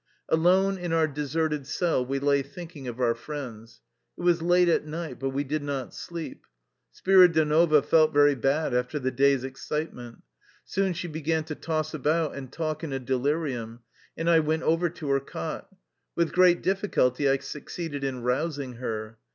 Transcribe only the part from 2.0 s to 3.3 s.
we lay thinking of our